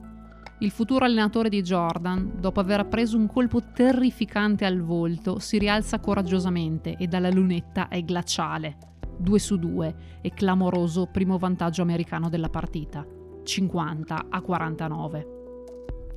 il 0.58 0.70
futuro 0.70 1.04
allenatore 1.04 1.48
di 1.48 1.62
Jordan, 1.62 2.36
dopo 2.40 2.58
aver 2.58 2.86
preso 2.86 3.16
un 3.16 3.26
colpo 3.26 3.60
terrificante 3.72 4.64
al 4.64 4.80
volto, 4.80 5.38
si 5.38 5.58
rialza 5.58 6.00
coraggiosamente 6.00 6.96
e 6.96 7.06
dalla 7.06 7.28
lunetta 7.28 7.88
è 7.88 8.02
glaciale. 8.02 8.78
2 9.18 9.38
su 9.38 9.58
2 9.58 9.94
e 10.22 10.30
clamoroso 10.30 11.06
primo 11.06 11.38
vantaggio 11.38 11.82
americano 11.82 12.28
della 12.28 12.48
partita, 12.48 13.04
50 13.44 14.26
a 14.28 14.40
49. 14.40 15.26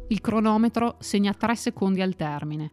Il 0.08 0.22
cronometro 0.22 0.96
segna 1.00 1.34
3 1.34 1.56
secondi 1.56 2.02
al 2.02 2.16
termine. 2.16 2.70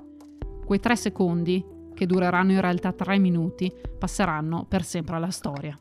Quei 0.64 0.80
3 0.80 0.96
secondi, 0.96 1.64
che 1.92 2.06
dureranno 2.06 2.52
in 2.52 2.60
realtà 2.60 2.92
3 2.92 3.18
minuti, 3.18 3.72
passeranno 3.98 4.64
per 4.66 4.84
sempre 4.84 5.16
alla 5.16 5.30
storia. 5.30 5.78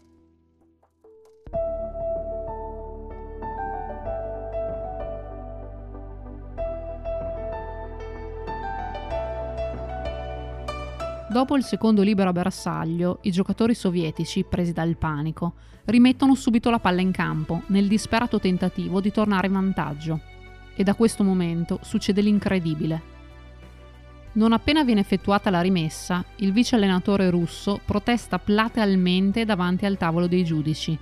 Dopo 11.33 11.57
il 11.57 11.63
secondo 11.63 12.03
libero 12.03 12.31
bersaglio, 12.31 13.17
i 13.21 13.31
giocatori 13.31 13.73
sovietici, 13.73 14.43
presi 14.43 14.71
dal 14.71 14.95
panico, 14.97 15.53
rimettono 15.85 16.35
subito 16.35 16.69
la 16.69 16.77
palla 16.77 17.01
in 17.01 17.11
campo, 17.11 17.63
nel 17.69 17.87
disperato 17.87 18.39
tentativo 18.39 19.01
di 19.01 19.11
tornare 19.11 19.47
in 19.47 19.53
vantaggio. 19.53 20.19
E 20.75 20.83
da 20.83 20.93
questo 20.93 21.23
momento 21.23 21.79
succede 21.81 22.21
l'incredibile. 22.21 23.01
Non 24.33 24.53
appena 24.53 24.83
viene 24.83 24.99
effettuata 24.99 25.49
la 25.49 25.61
rimessa, 25.61 26.23
il 26.35 26.51
vice 26.51 26.75
allenatore 26.75 27.31
russo 27.31 27.79
protesta 27.83 28.37
platealmente 28.37 29.43
davanti 29.43 29.87
al 29.87 29.97
tavolo 29.97 30.27
dei 30.27 30.43
giudici, 30.43 30.95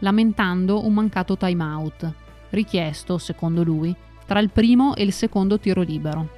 lamentando 0.00 0.84
un 0.84 0.92
mancato 0.92 1.38
time 1.38 1.64
out, 1.64 2.12
richiesto, 2.50 3.16
secondo 3.16 3.62
lui, 3.62 3.96
tra 4.26 4.38
il 4.40 4.50
primo 4.50 4.94
e 4.94 5.02
il 5.02 5.14
secondo 5.14 5.58
tiro 5.58 5.80
libero. 5.80 6.28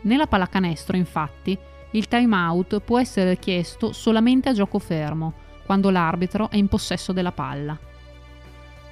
Nella 0.00 0.26
pallacanestro, 0.26 0.96
infatti, 0.96 1.58
il 1.96 2.08
timeout 2.08 2.80
può 2.80 3.00
essere 3.00 3.38
chiesto 3.38 3.92
solamente 3.92 4.50
a 4.50 4.52
gioco 4.52 4.78
fermo, 4.78 5.32
quando 5.64 5.88
l'arbitro 5.88 6.50
è 6.50 6.56
in 6.56 6.68
possesso 6.68 7.12
della 7.12 7.32
palla. 7.32 7.76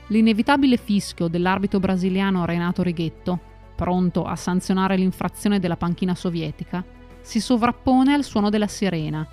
L'inevitabile 0.07 0.79
fischio 0.79 1.29
dell'arbitro 1.29 1.81
brasiliano 1.81 2.47
Renato 2.47 2.83
Righetto, 2.83 3.39
pronto 3.77 4.25
a 4.25 4.37
sanzionare 4.37 4.97
l'infrazione 4.97 5.61
della 5.61 5.77
panchina 5.77 6.15
sovietica, 6.15 6.83
si 7.21 7.41
sovrappone 7.41 8.15
al 8.15 8.25
suono 8.25 8.49
della 8.49 8.69
sirena. 8.69 9.27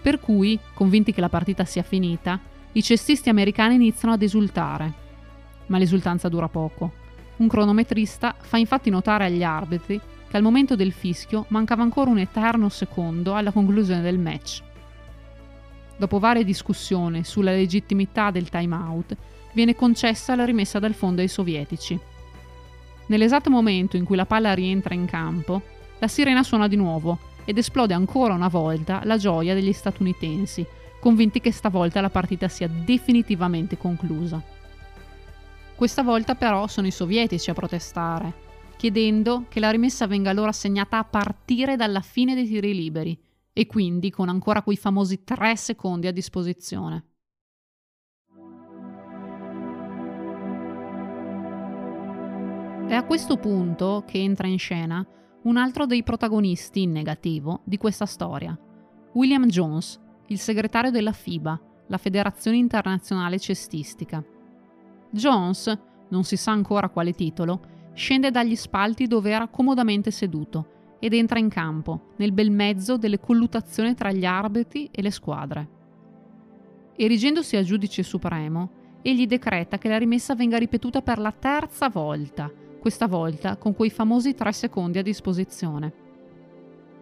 Per 0.00 0.20
cui, 0.20 0.58
convinti 0.72 1.12
che 1.12 1.20
la 1.20 1.28
partita 1.28 1.64
sia 1.64 1.82
finita, 1.82 2.38
i 2.72 2.82
cestisti 2.84 3.28
americani 3.28 3.74
iniziano 3.74 4.14
ad 4.14 4.22
esultare. 4.22 4.92
Ma 5.66 5.78
l'esultanza 5.78 6.28
dura 6.28 6.48
poco. 6.48 6.92
Un 7.38 7.48
cronometrista 7.48 8.36
fa 8.38 8.58
infatti 8.58 8.90
notare 8.90 9.24
agli 9.24 9.42
arbitri 9.42 10.00
che 10.32 10.38
al 10.38 10.42
momento 10.42 10.76
del 10.76 10.92
fischio 10.92 11.44
mancava 11.48 11.82
ancora 11.82 12.08
un 12.08 12.16
eterno 12.16 12.70
secondo 12.70 13.34
alla 13.34 13.52
conclusione 13.52 14.00
del 14.00 14.18
match. 14.18 14.62
Dopo 15.98 16.18
varie 16.18 16.42
discussioni 16.42 17.22
sulla 17.22 17.50
legittimità 17.50 18.30
del 18.30 18.48
timeout, 18.48 19.14
viene 19.52 19.74
concessa 19.74 20.34
la 20.34 20.46
rimessa 20.46 20.78
dal 20.78 20.94
fondo 20.94 21.20
ai 21.20 21.28
sovietici. 21.28 22.00
Nell'esatto 23.08 23.50
momento 23.50 23.98
in 23.98 24.06
cui 24.06 24.16
la 24.16 24.24
palla 24.24 24.54
rientra 24.54 24.94
in 24.94 25.04
campo, 25.04 25.60
la 25.98 26.08
sirena 26.08 26.42
suona 26.42 26.66
di 26.66 26.76
nuovo 26.76 27.18
ed 27.44 27.58
esplode 27.58 27.92
ancora 27.92 28.32
una 28.32 28.48
volta 28.48 29.02
la 29.04 29.18
gioia 29.18 29.52
degli 29.52 29.74
statunitensi, 29.74 30.64
convinti 30.98 31.40
che 31.40 31.52
stavolta 31.52 32.00
la 32.00 32.08
partita 32.08 32.48
sia 32.48 32.68
definitivamente 32.68 33.76
conclusa. 33.76 34.42
Questa 35.74 36.02
volta 36.02 36.34
però 36.36 36.66
sono 36.68 36.86
i 36.86 36.90
sovietici 36.90 37.50
a 37.50 37.54
protestare, 37.54 38.51
chiedendo 38.82 39.44
che 39.48 39.60
la 39.60 39.70
rimessa 39.70 40.08
venga 40.08 40.32
loro 40.32 40.48
assegnata 40.48 40.98
a 40.98 41.04
partire 41.04 41.76
dalla 41.76 42.00
fine 42.00 42.34
dei 42.34 42.48
tiri 42.48 42.74
liberi 42.74 43.16
e 43.52 43.66
quindi 43.66 44.10
con 44.10 44.28
ancora 44.28 44.62
quei 44.62 44.76
famosi 44.76 45.22
tre 45.22 45.54
secondi 45.56 46.08
a 46.08 46.12
disposizione. 46.12 47.04
È 52.88 52.94
a 52.94 53.04
questo 53.04 53.36
punto 53.36 54.02
che 54.04 54.18
entra 54.18 54.48
in 54.48 54.58
scena 54.58 55.06
un 55.42 55.56
altro 55.56 55.86
dei 55.86 56.02
protagonisti 56.02 56.82
in 56.82 56.90
negativo 56.90 57.60
di 57.62 57.76
questa 57.76 58.06
storia, 58.06 58.58
William 59.12 59.46
Jones, 59.46 60.00
il 60.26 60.40
segretario 60.40 60.90
della 60.90 61.12
FIBA, 61.12 61.60
la 61.86 61.98
Federazione 61.98 62.56
Internazionale 62.56 63.38
Cestistica. 63.38 64.24
Jones, 65.08 65.78
non 66.08 66.24
si 66.24 66.36
sa 66.36 66.50
ancora 66.50 66.88
quale 66.88 67.12
titolo, 67.12 67.70
scende 67.94 68.30
dagli 68.30 68.56
spalti 68.56 69.06
dove 69.06 69.30
era 69.30 69.48
comodamente 69.48 70.10
seduto 70.10 70.96
ed 70.98 71.12
entra 71.14 71.38
in 71.38 71.48
campo, 71.48 72.12
nel 72.16 72.32
bel 72.32 72.50
mezzo 72.50 72.96
delle 72.96 73.18
colluttazioni 73.18 73.94
tra 73.94 74.12
gli 74.12 74.24
arbitri 74.24 74.88
e 74.92 75.02
le 75.02 75.10
squadre. 75.10 75.68
Erigendosi 76.94 77.56
a 77.56 77.62
giudice 77.62 78.02
supremo, 78.02 78.70
egli 79.02 79.26
decreta 79.26 79.78
che 79.78 79.88
la 79.88 79.98
rimessa 79.98 80.34
venga 80.34 80.58
ripetuta 80.58 81.02
per 81.02 81.18
la 81.18 81.32
terza 81.32 81.88
volta, 81.88 82.50
questa 82.78 83.08
volta 83.08 83.56
con 83.56 83.74
quei 83.74 83.90
famosi 83.90 84.34
tre 84.34 84.52
secondi 84.52 84.98
a 84.98 85.02
disposizione. 85.02 85.92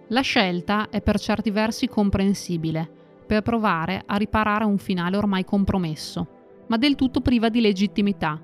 La 0.08 0.22
scelta 0.22 0.88
è 0.88 1.02
per 1.02 1.18
certi 1.18 1.50
versi 1.50 1.86
comprensibile, 1.86 2.90
per 3.26 3.42
provare 3.42 4.02
a 4.06 4.16
riparare 4.16 4.64
un 4.64 4.78
finale 4.78 5.16
ormai 5.16 5.44
compromesso, 5.44 6.64
ma 6.68 6.76
del 6.76 6.94
tutto 6.94 7.20
priva 7.20 7.48
di 7.48 7.60
legittimità, 7.60 8.40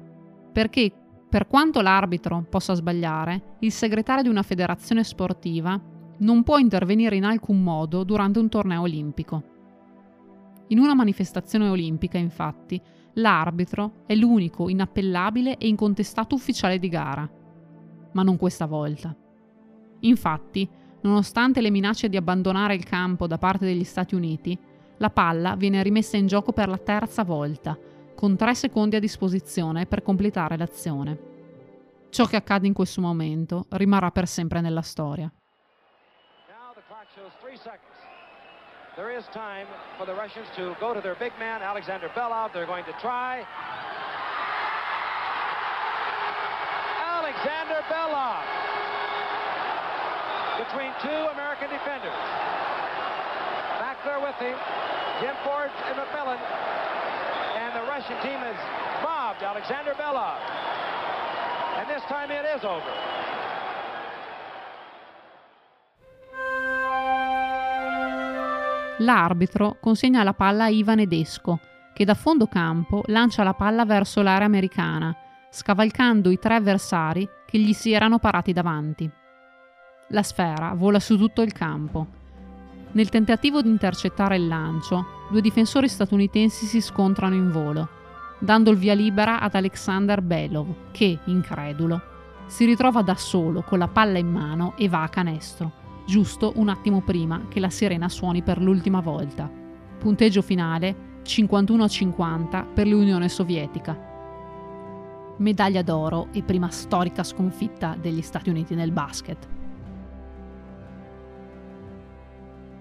perché 0.52 0.92
per 1.37 1.49
quanto 1.49 1.83
l'arbitro 1.83 2.47
possa 2.49 2.73
sbagliare, 2.73 3.57
il 3.59 3.71
segretario 3.71 4.23
di 4.23 4.31
una 4.31 4.43
federazione 4.43 5.05
sportiva 5.05 5.78
non 6.21 6.43
può 6.43 6.57
intervenire 6.57 7.14
in 7.14 7.25
alcun 7.25 7.62
modo 7.62 8.05
durante 8.05 8.38
un 8.38 8.49
torneo 8.49 8.81
olimpico. 8.81 9.43
In 10.69 10.78
una 10.78 10.95
manifestazione 10.95 11.69
olimpica, 11.69 12.16
infatti, 12.16 12.81
l'arbitro 13.16 14.05
è 14.07 14.14
l'unico 14.14 14.71
inappellabile 14.71 15.59
e 15.59 15.69
incontestato 15.69 16.35
ufficiale 16.35 16.78
di 16.78 16.88
gara. 16.88 17.31
Ma 18.12 18.23
non 18.23 18.38
questa 18.38 18.64
volta. 18.64 19.14
Infatti, 20.00 20.66
nonostante 21.02 21.61
le 21.61 21.69
minacce 21.69 22.09
di 22.09 22.16
abbandonare 22.16 22.75
il 22.75 22.85
campo 22.85 23.26
da 23.26 23.37
parte 23.37 23.66
degli 23.66 23.85
Stati 23.85 24.14
Uniti, 24.14 24.59
la 24.97 25.11
palla 25.11 25.55
viene 25.55 25.83
rimessa 25.83 26.16
in 26.16 26.28
gioco 26.28 26.52
per 26.52 26.71
la 26.71 26.78
terza 26.78 27.25
volta, 27.25 27.78
con 28.16 28.35
tre 28.37 28.54
secondi 28.56 28.96
a 28.96 29.00
disposizione 29.00 29.87
per 29.87 30.02
completare 30.02 30.56
l'azione. 30.56 31.35
Ciò 32.08 32.25
che 32.25 32.37
accade 32.37 32.66
in 32.66 32.73
questo 32.73 33.00
momento 33.00 33.66
rimarrà 33.70 34.11
per 34.11 34.26
sempre 34.26 34.61
nella 34.61 34.82
storia. 34.82 35.30
There 38.96 39.14
is 39.14 39.26
time 39.28 39.66
for 39.99 40.06
the 40.06 40.14
Russians 40.14 40.49
to 40.56 40.75
go 40.80 40.94
to 40.94 41.02
their 41.02 41.16
big 41.18 41.32
man, 41.38 41.61
Alexander 41.61 42.08
Belov. 42.14 42.50
They're 42.52 42.64
going 42.64 42.87
to 42.87 42.96
try. 42.99 43.44
Alexander 47.04 47.85
Belov 47.92 48.40
between 50.56 50.92
two 51.04 51.23
American 51.37 51.68
defenders. 51.68 52.16
Back 53.76 54.00
there 54.04 54.18
with 54.18 54.37
him, 54.40 54.56
Jim 55.20 55.37
Ford 55.44 55.70
and 55.88 55.99
McMillan. 56.00 56.86
The 57.76 57.83
Russian 57.83 58.18
team 58.23 58.40
has 58.40 58.56
robbed 59.04 59.42
Alexander 59.42 59.95
Belov. 59.99 60.38
And 61.76 61.87
this 61.87 62.02
time 62.09 62.30
it 62.30 62.56
is 62.56 62.64
over. 62.64 62.80
L'arbitro 69.00 69.76
consegna 69.78 70.23
la 70.23 70.33
palla 70.33 70.64
a 70.64 70.68
Ivan 70.68 71.00
Edesco, 71.00 71.61
che 71.92 72.06
da 72.06 72.14
fondo 72.14 72.47
campo 72.47 73.02
lancia 73.09 73.42
la 73.42 73.52
palla 73.52 73.85
verso 73.85 74.23
l'area 74.23 74.47
americana, 74.47 75.14
scavalcando 75.50 76.30
i 76.30 76.38
tre 76.38 76.54
avversari 76.54 77.28
che 77.45 77.59
gli 77.59 77.75
si 77.75 77.92
erano 77.92 78.18
parati 78.18 78.54
davanti. 78.54 79.11
La 80.09 80.23
sfera 80.23 80.73
vola 80.73 80.99
su 80.99 81.18
tutto 81.18 81.42
il 81.42 81.52
campo. 81.52 82.06
Nel 82.92 83.11
tentativo 83.11 83.61
di 83.61 83.68
intercettare 83.68 84.37
il 84.37 84.49
lancio, 84.49 85.15
due 85.30 85.40
difensori 85.40 85.88
statunitensi 85.88 86.66
si 86.66 86.80
scontrano 86.80 87.35
in 87.35 87.50
volo, 87.50 87.88
dando 88.38 88.71
il 88.71 88.76
via 88.76 88.95
libera 88.95 89.40
ad 89.40 89.54
Alexander 89.54 90.21
Belov, 90.23 90.90
che, 90.92 91.18
incredulo, 91.25 92.00
si 92.47 92.64
ritrova 92.64 93.02
da 93.02 93.16
solo 93.16 93.62
con 93.62 93.78
la 93.78 93.88
palla 93.88 94.18
in 94.18 94.30
mano 94.30 94.75
e 94.76 94.88
va 94.88 95.02
a 95.02 95.09
canestro 95.09 95.85
giusto 96.06 96.52
un 96.56 96.68
attimo 96.68 97.02
prima 97.02 97.47
che 97.49 97.61
la 97.61 97.68
sirena 97.68 98.09
suoni 98.09 98.42
per 98.42 98.62
l'ultima 98.62 99.00
volta. 99.00 99.50
Punteggio 99.99 100.40
finale 100.40 101.21
51-50 101.25 102.73
per 102.73 102.87
l'Unione 102.87 103.28
Sovietica. 103.28 104.14
Medaglia 105.38 105.83
d'oro 105.83 106.28
e 106.33 106.42
prima 106.42 106.70
storica 106.70 107.22
sconfitta 107.22 107.96
degli 108.00 108.22
Stati 108.22 108.48
Uniti 108.48 108.74
nel 108.74 108.92
basket. 108.92 109.56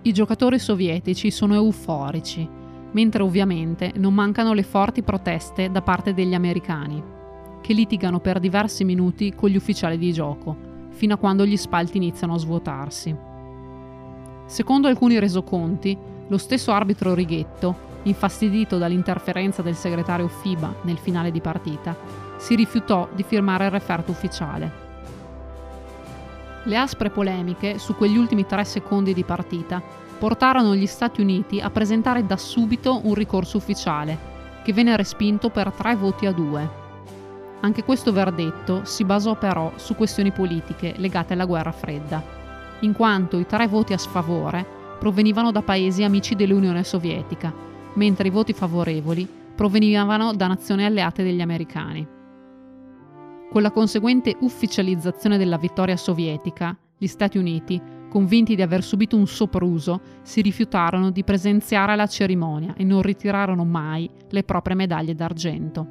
I 0.05 0.13
giocatori 0.13 0.59
sovietici 0.59 1.31
sono 1.31 1.55
euforici, 1.55 2.47
mentre 2.91 3.23
ovviamente 3.23 3.91
non 3.95 4.13
mancano 4.13 4.53
le 4.53 4.61
forti 4.61 5.01
proteste 5.01 5.71
da 5.71 5.81
parte 5.81 6.13
degli 6.13 6.35
americani, 6.35 7.03
che 7.59 7.73
litigano 7.73 8.19
per 8.19 8.39
diversi 8.39 8.83
minuti 8.83 9.33
con 9.33 9.49
gli 9.49 9.55
ufficiali 9.55 9.97
di 9.97 10.13
gioco, 10.13 10.55
fino 10.89 11.15
a 11.15 11.17
quando 11.17 11.43
gli 11.43 11.57
spalti 11.57 11.97
iniziano 11.97 12.35
a 12.35 12.37
svuotarsi. 12.37 13.15
Secondo 14.45 14.87
alcuni 14.87 15.17
resoconti, 15.17 15.97
lo 16.27 16.37
stesso 16.37 16.71
arbitro 16.71 17.15
Righetto, 17.15 17.75
infastidito 18.03 18.77
dall'interferenza 18.77 19.63
del 19.63 19.73
segretario 19.73 20.27
FIBA 20.27 20.75
nel 20.83 20.97
finale 20.97 21.31
di 21.31 21.41
partita, 21.41 21.97
si 22.37 22.53
rifiutò 22.53 23.09
di 23.15 23.23
firmare 23.23 23.65
il 23.65 23.71
referto 23.71 24.11
ufficiale. 24.11 24.84
Le 26.67 26.77
aspre 26.77 27.11
polemiche 27.11 27.77
su 27.77 27.95
quegli 27.95 28.17
ultimi 28.17 28.45
tre 28.47 28.63
secondi 28.65 29.13
di 29.13 29.23
partita 29.23 29.81
portarono 30.17 30.75
gli 30.75 30.87
Stati 30.87 31.21
Uniti 31.21 31.59
a 31.59 31.69
presentare 31.69 32.25
da 32.25 32.37
subito 32.37 33.01
un 33.03 33.13
ricorso 33.13 33.57
ufficiale, 33.57 34.17
che 34.63 34.73
venne 34.73 34.97
respinto 34.97 35.49
per 35.49 35.71
tre 35.71 35.95
voti 35.95 36.25
a 36.25 36.31
due. 36.31 36.83
Anche 37.61 37.83
questo 37.83 38.11
verdetto 38.11 38.81
si 38.83 39.03
basò 39.03 39.35
però 39.35 39.73
su 39.75 39.95
questioni 39.95 40.31
politiche 40.31 40.95
legate 40.97 41.33
alla 41.33 41.45
guerra 41.45 41.71
fredda, 41.71 42.23
in 42.79 42.93
quanto 42.93 43.37
i 43.37 43.45
tre 43.45 43.67
voti 43.67 43.93
a 43.93 43.97
sfavore 43.99 44.65
provenivano 44.97 45.51
da 45.51 45.61
paesi 45.61 46.03
amici 46.03 46.33
dell'Unione 46.33 46.83
Sovietica, 46.83 47.53
mentre 47.93 48.27
i 48.27 48.31
voti 48.31 48.53
favorevoli 48.53 49.27
provenivano 49.55 50.33
da 50.33 50.47
nazioni 50.47 50.83
alleate 50.83 51.21
degli 51.21 51.41
americani. 51.41 52.14
Con 53.55 53.63
la 53.63 53.71
conseguente 53.71 54.35
ufficializzazione 54.41 55.37
della 55.37 55.57
vittoria 55.57 55.95
sovietica, 55.95 56.77
gli 56.97 57.07
Stati 57.07 57.37
Uniti, 57.37 57.81
convinti 58.09 58.53
di 58.53 58.61
aver 58.61 58.83
subito 58.83 59.15
un 59.15 59.27
sopruso, 59.27 60.01
si 60.23 60.41
rifiutarono 60.41 61.09
di 61.09 61.23
presenziare 61.23 61.93
alla 61.93 62.05
cerimonia 62.05 62.73
e 62.75 62.83
non 62.83 63.01
ritirarono 63.01 63.63
mai 63.63 64.09
le 64.27 64.43
proprie 64.43 64.75
medaglie 64.75 65.15
d'argento. 65.15 65.87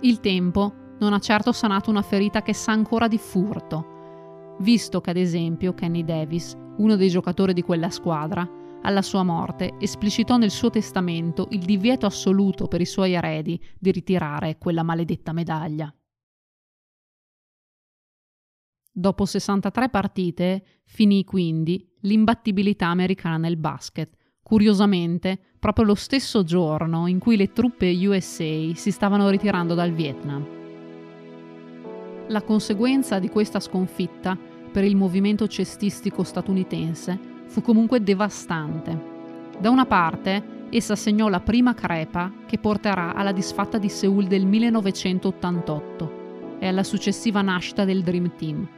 Il 0.00 0.20
tempo 0.20 0.72
non 0.98 1.12
ha 1.12 1.18
certo 1.18 1.52
sanato 1.52 1.90
una 1.90 2.00
ferita 2.00 2.40
che 2.40 2.54
sa 2.54 2.72
ancora 2.72 3.06
di 3.06 3.18
furto, 3.18 4.56
visto 4.60 5.02
che 5.02 5.10
ad 5.10 5.18
esempio 5.18 5.74
Kenny 5.74 6.06
Davis, 6.06 6.56
uno 6.78 6.96
dei 6.96 7.10
giocatori 7.10 7.52
di 7.52 7.60
quella 7.60 7.90
squadra, 7.90 8.48
alla 8.86 9.02
sua 9.02 9.24
morte 9.24 9.74
esplicitò 9.80 10.36
nel 10.36 10.52
suo 10.52 10.70
testamento 10.70 11.48
il 11.50 11.64
divieto 11.64 12.06
assoluto 12.06 12.68
per 12.68 12.80
i 12.80 12.86
suoi 12.86 13.14
eredi 13.14 13.60
di 13.78 13.90
ritirare 13.90 14.58
quella 14.58 14.84
maledetta 14.84 15.32
medaglia. 15.32 15.92
Dopo 18.92 19.24
63 19.24 19.90
partite 19.90 20.64
finì 20.84 21.24
quindi 21.24 21.86
l'imbattibilità 22.02 22.86
americana 22.86 23.36
nel 23.36 23.56
basket, 23.56 24.16
curiosamente 24.40 25.38
proprio 25.58 25.84
lo 25.84 25.96
stesso 25.96 26.44
giorno 26.44 27.08
in 27.08 27.18
cui 27.18 27.36
le 27.36 27.52
truppe 27.52 27.90
USA 28.06 28.72
si 28.74 28.90
stavano 28.92 29.28
ritirando 29.28 29.74
dal 29.74 29.92
Vietnam. 29.92 30.46
La 32.28 32.42
conseguenza 32.42 33.18
di 33.18 33.28
questa 33.28 33.60
sconfitta 33.60 34.38
per 34.72 34.84
il 34.84 34.96
movimento 34.96 35.48
cestistico 35.48 36.22
statunitense 36.22 37.34
fu 37.46 37.62
comunque 37.62 38.02
devastante. 38.02 39.14
Da 39.58 39.70
una 39.70 39.86
parte, 39.86 40.54
essa 40.70 40.96
segnò 40.96 41.28
la 41.28 41.40
prima 41.40 41.74
crepa 41.74 42.30
che 42.46 42.58
porterà 42.58 43.14
alla 43.14 43.32
disfatta 43.32 43.78
di 43.78 43.88
Seoul 43.88 44.26
del 44.26 44.44
1988 44.46 46.24
e 46.58 46.66
alla 46.66 46.82
successiva 46.82 47.42
nascita 47.42 47.84
del 47.84 48.02
Dream 48.02 48.32
Team, 48.36 48.68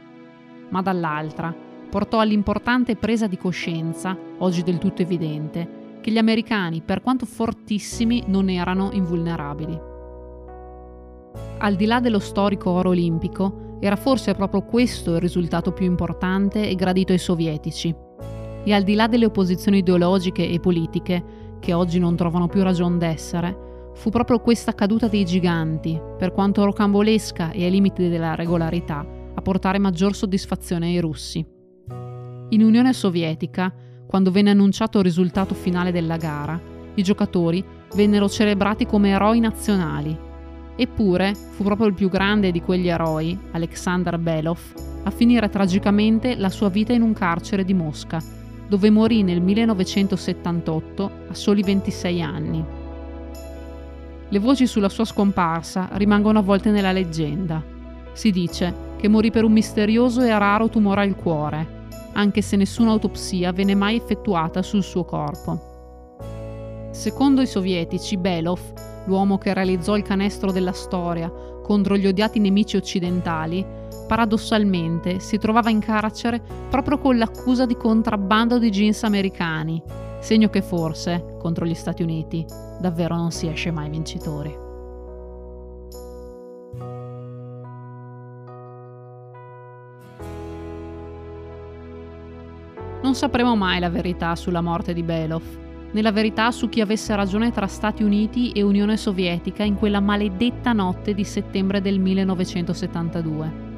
ma 0.69 0.81
dall'altra 0.81 1.53
portò 1.89 2.19
all'importante 2.19 2.95
presa 2.95 3.27
di 3.27 3.37
coscienza, 3.37 4.15
oggi 4.37 4.61
del 4.61 4.77
tutto 4.77 5.01
evidente, 5.01 5.97
che 6.01 6.11
gli 6.11 6.17
americani, 6.17 6.81
per 6.81 7.01
quanto 7.01 7.25
fortissimi, 7.25 8.23
non 8.27 8.49
erano 8.49 8.91
invulnerabili. 8.93 9.79
Al 11.57 11.75
di 11.75 11.85
là 11.85 11.99
dello 11.99 12.19
storico 12.19 12.69
oro 12.69 12.89
olimpico, 12.89 13.77
era 13.79 13.95
forse 13.95 14.33
proprio 14.33 14.61
questo 14.61 15.15
il 15.15 15.21
risultato 15.21 15.71
più 15.71 15.85
importante 15.85 16.67
e 16.67 16.75
gradito 16.75 17.11
ai 17.11 17.17
sovietici. 17.17 18.07
E 18.63 18.73
al 18.73 18.83
di 18.83 18.93
là 18.93 19.07
delle 19.07 19.25
opposizioni 19.25 19.79
ideologiche 19.79 20.47
e 20.47 20.59
politiche, 20.59 21.23
che 21.59 21.73
oggi 21.73 21.99
non 21.99 22.15
trovano 22.15 22.47
più 22.47 22.63
ragion 22.63 22.97
d'essere, 22.97 23.91
fu 23.93 24.09
proprio 24.09 24.39
questa 24.39 24.73
caduta 24.73 25.07
dei 25.07 25.25
giganti, 25.25 25.99
per 26.17 26.31
quanto 26.31 26.63
rocambolesca 26.63 27.51
e 27.51 27.65
ai 27.65 27.71
limiti 27.71 28.07
della 28.07 28.35
regolarità, 28.35 29.05
a 29.33 29.41
portare 29.41 29.77
maggior 29.77 30.15
soddisfazione 30.15 30.87
ai 30.87 30.99
russi. 30.99 31.45
In 32.49 32.63
Unione 32.63 32.93
Sovietica, 32.93 33.73
quando 34.07 34.31
venne 34.31 34.51
annunciato 34.51 34.97
il 34.99 35.03
risultato 35.03 35.53
finale 35.53 35.91
della 35.91 36.17
gara, 36.17 36.59
i 36.95 37.03
giocatori 37.03 37.63
vennero 37.95 38.27
celebrati 38.27 38.85
come 38.85 39.09
eroi 39.09 39.39
nazionali. 39.39 40.17
Eppure 40.75 41.35
fu 41.35 41.63
proprio 41.63 41.87
il 41.87 41.93
più 41.93 42.09
grande 42.09 42.51
di 42.51 42.61
quegli 42.61 42.87
eroi, 42.87 43.37
Alexander 43.51 44.17
Belov, 44.17 44.59
a 45.03 45.11
finire 45.11 45.49
tragicamente 45.49 46.35
la 46.35 46.49
sua 46.49 46.69
vita 46.69 46.93
in 46.93 47.01
un 47.01 47.13
carcere 47.13 47.63
di 47.65 47.73
Mosca, 47.73 48.19
dove 48.69 48.91
morì 48.91 49.23
nel 49.23 49.41
1978 49.41 51.11
a 51.29 51.33
soli 51.33 51.63
26 51.63 52.21
anni. 52.21 52.63
Le 54.29 54.39
voci 54.39 54.67
sulla 54.67 54.89
sua 54.89 55.05
scomparsa 55.05 55.89
rimangono 55.93 56.37
avvolte 56.37 56.69
nella 56.69 56.91
leggenda. 56.91 57.63
Si 58.13 58.29
dice 58.29 58.87
che 58.97 59.07
morì 59.07 59.31
per 59.31 59.43
un 59.43 59.51
misterioso 59.51 60.21
e 60.21 60.29
raro 60.37 60.69
tumore 60.69 61.01
al 61.01 61.15
cuore, 61.15 61.87
anche 62.13 62.43
se 62.43 62.55
nessuna 62.55 62.91
autopsia 62.91 63.51
venne 63.51 63.73
mai 63.73 63.95
effettuata 63.95 64.61
sul 64.61 64.83
suo 64.83 65.03
corpo. 65.03 66.89
Secondo 66.91 67.41
i 67.41 67.47
sovietici, 67.47 68.17
Belov, 68.17 68.59
l'uomo 69.05 69.39
che 69.39 69.53
realizzò 69.53 69.97
il 69.97 70.03
canestro 70.03 70.51
della 70.51 70.73
storia 70.73 71.31
contro 71.63 71.97
gli 71.97 72.05
odiati 72.05 72.39
nemici 72.39 72.77
occidentali, 72.77 73.65
paradossalmente 74.09 75.19
si 75.19 75.37
trovava 75.37 75.69
in 75.69 75.77
carcere 75.77 76.41
proprio 76.67 76.97
con 76.97 77.19
l'accusa 77.19 77.67
di 77.67 77.77
contrabbando 77.77 78.57
di 78.57 78.71
jeans 78.71 79.03
americani, 79.03 79.79
segno 80.19 80.49
che 80.49 80.63
forse, 80.63 81.37
contro 81.37 81.63
gli 81.63 81.75
Stati 81.75 82.01
Uniti, 82.01 82.43
davvero 82.81 83.15
non 83.15 83.29
si 83.29 83.47
esce 83.47 83.69
mai 83.69 83.87
vincitori. 83.87 84.67
Non 93.03 93.13
sapremo 93.13 93.55
mai 93.55 93.79
la 93.79 93.91
verità 93.91 94.35
sulla 94.35 94.61
morte 94.61 94.93
di 94.93 95.03
Belov, 95.03 95.43
né 95.91 96.01
la 96.01 96.11
verità 96.11 96.49
su 96.49 96.67
chi 96.67 96.81
avesse 96.81 97.15
ragione 97.15 97.51
tra 97.51 97.67
Stati 97.67 98.01
Uniti 98.01 98.51
e 98.53 98.63
Unione 98.63 98.97
Sovietica 98.97 99.61
in 99.61 99.75
quella 99.75 99.99
maledetta 99.99 100.73
notte 100.73 101.13
di 101.13 101.23
settembre 101.23 101.79
del 101.79 101.99
1972. 101.99 103.68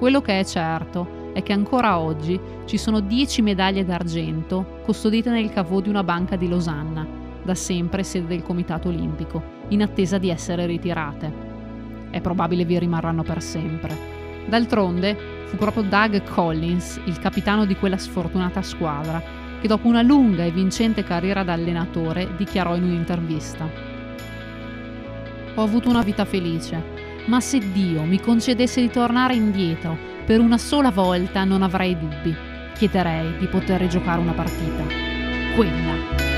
Quello 0.00 0.22
che 0.22 0.40
è 0.40 0.44
certo 0.46 1.30
è 1.34 1.42
che 1.42 1.52
ancora 1.52 1.98
oggi 1.98 2.40
ci 2.64 2.78
sono 2.78 3.00
10 3.00 3.42
medaglie 3.42 3.84
d'argento 3.84 4.80
custodite 4.82 5.28
nel 5.28 5.52
cavò 5.52 5.80
di 5.80 5.90
una 5.90 6.02
banca 6.02 6.36
di 6.36 6.48
Losanna, 6.48 7.06
da 7.42 7.54
sempre 7.54 8.02
sede 8.02 8.28
del 8.28 8.42
Comitato 8.42 8.88
Olimpico, 8.88 9.42
in 9.68 9.82
attesa 9.82 10.16
di 10.16 10.30
essere 10.30 10.64
ritirate. 10.64 11.30
È 12.08 12.18
probabile 12.22 12.64
vi 12.64 12.78
rimarranno 12.78 13.22
per 13.22 13.42
sempre. 13.42 13.94
D'altronde, 14.46 15.14
fu 15.44 15.56
proprio 15.56 15.82
Doug 15.82 16.22
Collins, 16.30 16.98
il 17.04 17.18
capitano 17.18 17.66
di 17.66 17.76
quella 17.76 17.98
sfortunata 17.98 18.62
squadra, 18.62 19.22
che 19.60 19.68
dopo 19.68 19.86
una 19.86 20.00
lunga 20.00 20.44
e 20.44 20.50
vincente 20.50 21.04
carriera 21.04 21.42
da 21.42 21.52
allenatore 21.52 22.26
dichiarò 22.38 22.74
in 22.74 22.84
un'intervista. 22.84 23.68
Ho 25.56 25.62
avuto 25.62 25.90
una 25.90 26.00
vita 26.00 26.24
felice, 26.24 26.99
ma 27.26 27.40
se 27.40 27.58
Dio 27.72 28.02
mi 28.02 28.20
concedesse 28.20 28.80
di 28.80 28.90
tornare 28.90 29.34
indietro 29.34 29.96
per 30.24 30.40
una 30.40 30.58
sola 30.58 30.90
volta 30.90 31.44
non 31.44 31.62
avrei 31.62 31.98
dubbi. 31.98 32.34
Chiederei 32.74 33.36
di 33.38 33.46
poter 33.46 33.80
rigiocare 33.80 34.20
una 34.20 34.32
partita. 34.32 34.84
Quella 35.54 36.29